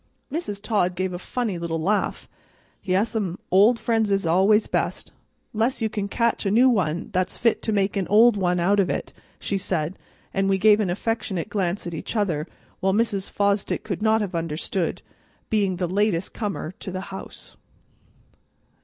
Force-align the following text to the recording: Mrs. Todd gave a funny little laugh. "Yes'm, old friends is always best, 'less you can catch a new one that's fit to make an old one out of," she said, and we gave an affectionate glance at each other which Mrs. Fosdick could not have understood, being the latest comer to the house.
Mrs. 0.33 0.59
Todd 0.59 0.95
gave 0.95 1.13
a 1.13 1.19
funny 1.19 1.59
little 1.59 1.79
laugh. 1.79 2.27
"Yes'm, 2.83 3.37
old 3.51 3.77
friends 3.79 4.09
is 4.09 4.25
always 4.25 4.65
best, 4.65 5.11
'less 5.53 5.79
you 5.79 5.89
can 5.89 6.07
catch 6.07 6.43
a 6.43 6.49
new 6.49 6.67
one 6.69 7.09
that's 7.13 7.37
fit 7.37 7.61
to 7.61 7.71
make 7.71 7.95
an 7.95 8.07
old 8.07 8.35
one 8.35 8.59
out 8.59 8.79
of," 8.79 8.89
she 9.39 9.59
said, 9.59 9.99
and 10.33 10.49
we 10.49 10.57
gave 10.57 10.79
an 10.79 10.89
affectionate 10.89 11.49
glance 11.49 11.85
at 11.85 11.93
each 11.93 12.15
other 12.15 12.47
which 12.79 12.95
Mrs. 12.95 13.29
Fosdick 13.29 13.83
could 13.83 14.01
not 14.01 14.21
have 14.21 14.33
understood, 14.33 15.03
being 15.51 15.75
the 15.75 15.85
latest 15.85 16.33
comer 16.33 16.71
to 16.79 16.89
the 16.89 17.01
house. 17.13 17.55